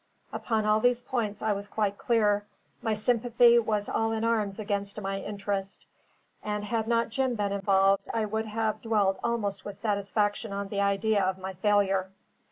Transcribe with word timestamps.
Upon 0.33 0.65
all 0.65 0.79
these 0.79 1.03
points 1.03 1.43
I 1.43 1.53
was 1.53 1.67
quite 1.67 1.99
clear; 1.99 2.43
my 2.81 2.95
sympathy 2.95 3.59
was 3.59 3.87
all 3.87 4.11
in 4.13 4.23
arms 4.23 4.57
against 4.57 4.99
my 4.99 5.21
interest; 5.21 5.85
and 6.41 6.63
had 6.63 6.87
not 6.87 7.09
Jim 7.09 7.35
been 7.35 7.51
involved, 7.51 8.09
I 8.11 8.25
could 8.25 8.47
have 8.47 8.81
dwelt 8.81 9.19
almost 9.23 9.63
with 9.63 9.75
satisfaction 9.77 10.53
on 10.53 10.69
the 10.69 10.81
idea 10.81 11.23
of 11.23 11.37
my 11.37 11.53
failure. 11.53 12.09